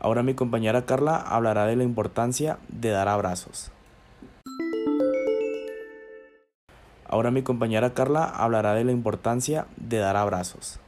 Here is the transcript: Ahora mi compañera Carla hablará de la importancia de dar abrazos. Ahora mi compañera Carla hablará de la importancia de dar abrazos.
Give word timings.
Ahora 0.00 0.22
mi 0.22 0.34
compañera 0.34 0.86
Carla 0.86 1.16
hablará 1.16 1.66
de 1.66 1.74
la 1.74 1.82
importancia 1.82 2.58
de 2.68 2.90
dar 2.90 3.08
abrazos. 3.08 3.72
Ahora 7.08 7.30
mi 7.30 7.42
compañera 7.42 7.94
Carla 7.94 8.24
hablará 8.24 8.74
de 8.74 8.84
la 8.84 8.92
importancia 8.92 9.66
de 9.76 9.98
dar 9.98 10.16
abrazos. 10.16 10.78